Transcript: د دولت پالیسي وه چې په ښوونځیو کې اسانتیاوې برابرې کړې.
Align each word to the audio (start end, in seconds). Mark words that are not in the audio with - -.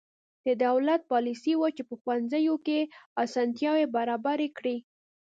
د 0.45 0.47
دولت 0.65 1.01
پالیسي 1.11 1.53
وه 1.57 1.69
چې 1.77 1.83
په 1.89 1.95
ښوونځیو 2.01 2.55
کې 2.65 2.79
اسانتیاوې 3.23 3.85
برابرې 3.95 4.49
کړې. 4.57 4.77